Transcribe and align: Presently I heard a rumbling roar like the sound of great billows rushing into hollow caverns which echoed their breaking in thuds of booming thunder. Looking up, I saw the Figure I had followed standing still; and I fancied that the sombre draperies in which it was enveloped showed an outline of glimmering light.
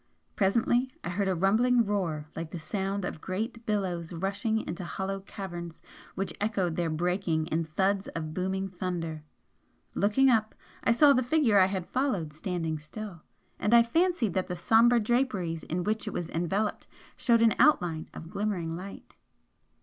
Presently 0.35 0.91
I 1.03 1.09
heard 1.09 1.27
a 1.27 1.35
rumbling 1.35 1.85
roar 1.85 2.25
like 2.35 2.49
the 2.49 2.57
sound 2.59 3.05
of 3.05 3.21
great 3.21 3.63
billows 3.67 4.13
rushing 4.13 4.61
into 4.65 4.83
hollow 4.83 5.19
caverns 5.19 5.83
which 6.15 6.33
echoed 6.41 6.75
their 6.75 6.89
breaking 6.89 7.45
in 7.49 7.65
thuds 7.65 8.07
of 8.15 8.33
booming 8.33 8.67
thunder. 8.67 9.21
Looking 9.93 10.27
up, 10.27 10.55
I 10.83 10.91
saw 10.91 11.13
the 11.13 11.21
Figure 11.21 11.59
I 11.59 11.67
had 11.67 11.85
followed 11.87 12.33
standing 12.33 12.79
still; 12.79 13.21
and 13.59 13.75
I 13.75 13.83
fancied 13.83 14.33
that 14.33 14.47
the 14.47 14.55
sombre 14.55 14.99
draperies 14.99 15.61
in 15.61 15.83
which 15.83 16.07
it 16.07 16.13
was 16.13 16.29
enveloped 16.31 16.87
showed 17.15 17.43
an 17.43 17.53
outline 17.59 18.09
of 18.11 18.31
glimmering 18.31 18.75
light. 18.75 19.17